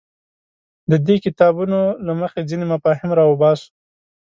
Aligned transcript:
د 0.89 0.93
دې 1.05 1.15
کتابونو 1.25 1.79
له 2.05 2.13
مخې 2.21 2.41
ځینې 2.49 2.65
مفاهیم 2.73 3.09
راوباسو. 3.19 3.69